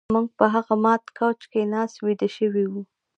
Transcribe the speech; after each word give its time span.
موږ 0.13 0.27
په 0.39 0.45
هغه 0.53 0.75
مات 0.83 1.03
کوچ 1.17 1.39
کې 1.51 1.61
ناست 1.73 1.97
ویده 2.05 2.29
شوي 2.37 2.65
وو 2.71 2.81